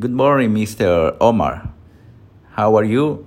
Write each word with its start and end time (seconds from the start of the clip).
Good 0.00 0.16
morning, 0.16 0.54
Mr. 0.56 1.14
Omar. 1.20 1.74
How 2.56 2.74
are 2.76 2.84
you? 2.88 3.22